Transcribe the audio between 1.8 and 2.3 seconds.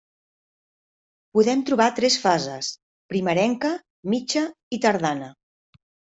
tres